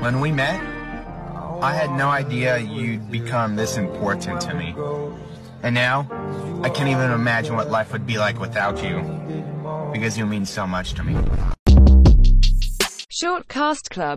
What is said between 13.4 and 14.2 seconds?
Cast Club